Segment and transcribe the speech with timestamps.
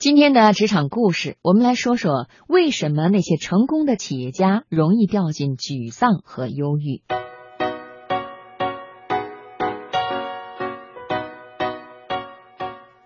[0.00, 7.02] 今天的职场故事，我们来说说为什么那些成功的企业家容易掉进沮丧和忧郁。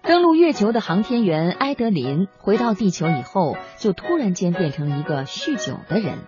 [0.03, 6.19] 登陆月球的航天员埃德林回到地球以后，就突然间变成了一个酗酒的人，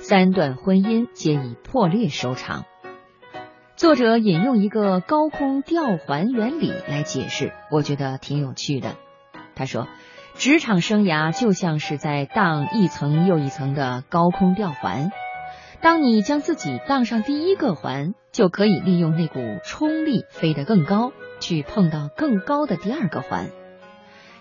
[0.00, 2.64] 三段婚姻皆以破裂收场。
[3.76, 8.96] 作者引用一个高空吊环原理来解释，我觉得挺有趣的。
[9.54, 9.86] 他说。
[10.36, 15.10] 职场生涯就像是在荡一层又一层的高空吊环，
[15.80, 23.50] 当你将自己荡上第一个环，就可以利用那股冲力飞得更高，去碰到更高的第二个环。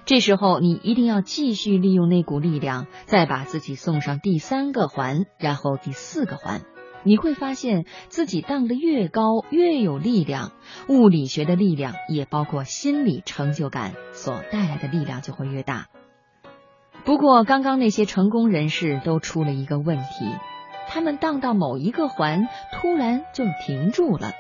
[0.05, 6.62] 这时候你一定要继续利用那股力量，再把自己送上第三个环，然后第四个环。
[7.03, 10.52] 你会发现自己荡得越高，越有力量。
[10.88, 15.88] 物理学的力量也包括心理成就感所带来的力量就会越大。
[17.05, 20.32] 不过，刚刚那些成功人士都出了一个问题：
[20.87, 24.32] 他们荡到某一个环，突然就停住了。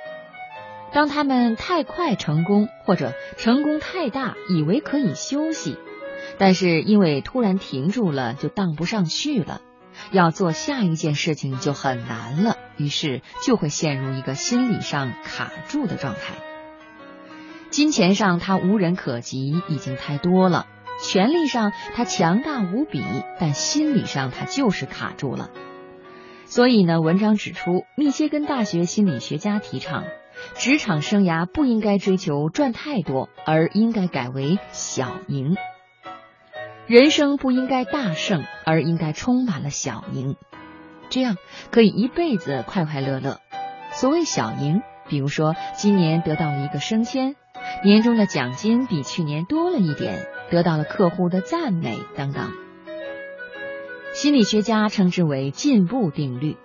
[0.93, 5.75] 当他们太快成功，或者成功太大，以为可以休息，
[6.37, 9.59] 但是因为突然停住了，就荡不上去了。
[10.11, 16.35] 要做下一件事情就很难了，于是就会陷入一个心理上卡住的状态。
[17.69, 20.67] 金钱上他无人可及，已经太多了；
[21.01, 23.03] 权力上他强大无比，
[23.39, 25.49] 但心理上他就是卡住了。
[26.45, 30.03] 所以呢，文章指出，密歇根大学心理学家提倡，
[30.53, 35.55] 职场生涯不应该追求赚太多，而应该改为小赢。
[36.85, 40.35] 人生不应该大胜，而应该充满了小赢，
[41.09, 41.37] 这样
[41.71, 43.39] 可以一辈子快快乐乐。
[43.93, 47.35] 所谓小赢，比如说今年得到了一个升迁，
[47.85, 52.51] 年终的奖金比去年多了一点，得到了客户的赞美等等。
[54.13, 56.57] 心理学家称之为进步定律。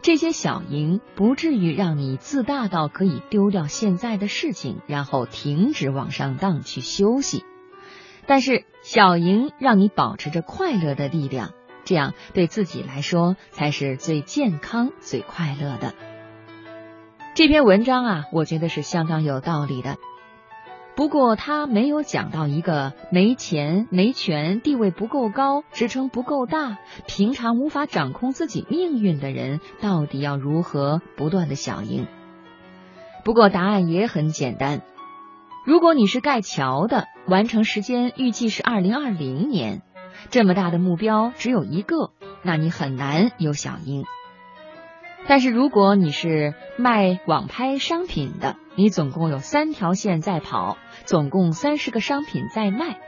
[0.00, 7.44] 这些小赢不至于让你自大到可以丢掉现在的事情，然后停止往上荡去休息。
[8.30, 11.50] 但是小赢让你保持着快乐的力量，
[11.82, 15.94] 这样对自己来说才是最健康、最快乐的。
[17.34, 19.96] 这篇文章啊，我觉得是相当有道理的。
[20.94, 32.06] 不过他没有讲到一个没钱、没权、地位不够高、职称不够大、平常无法掌控自己命运的人到底要如何不断的小赢。
[33.24, 34.82] 不过答案也很简单。
[35.64, 39.82] 如果你是盖桥的，完成时间预计是二零二零年，
[40.30, 42.12] 这么大的目标只有一个，
[42.42, 44.04] 那你很难有小鹰。
[45.26, 52.98] 但是如果你是卖网拍商品的，你总共有三条线在跑，总共三十个商品在卖，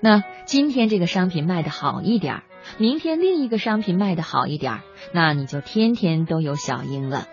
[0.00, 2.42] 那今天这个商品卖的好一点，
[2.78, 4.80] 明天另一个商品卖的好一点，
[5.12, 7.26] 那你就天天都有小赢了。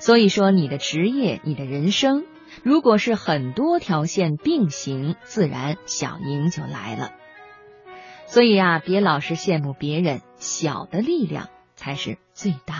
[0.00, 2.24] 所以说，你的职业，你的人生。
[2.62, 7.12] 如果是很多条线并行，自然小赢就来了。
[8.26, 12.77] 所以啊，别老是羡慕别人，小的力量才是最大。